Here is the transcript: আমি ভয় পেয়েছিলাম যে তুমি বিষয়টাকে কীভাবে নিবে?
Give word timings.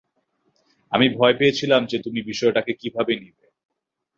আমি 0.91 1.07
ভয় 1.17 1.35
পেয়েছিলাম 1.39 1.81
যে 1.85 1.97
তুমি 2.05 2.19
বিষয়টাকে 2.23 2.71
কীভাবে 2.81 3.13
নিবে? 3.15 3.45